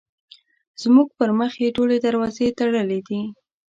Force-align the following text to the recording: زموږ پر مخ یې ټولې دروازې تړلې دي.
زموږ 0.81 1.07
پر 1.17 1.29
مخ 1.39 1.51
یې 1.63 1.69
ټولې 1.75 1.97
دروازې 2.05 2.47
تړلې 2.59 2.99
دي. 3.07 3.21